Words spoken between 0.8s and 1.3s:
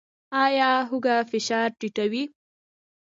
هوږه